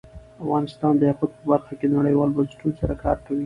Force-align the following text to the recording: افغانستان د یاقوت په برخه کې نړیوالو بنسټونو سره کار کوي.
افغانستان 0.43 0.93
د 0.97 1.01
یاقوت 1.09 1.31
په 1.37 1.43
برخه 1.51 1.73
کې 1.79 1.87
نړیوالو 1.97 2.35
بنسټونو 2.37 2.77
سره 2.81 2.93
کار 3.03 3.17
کوي. 3.25 3.39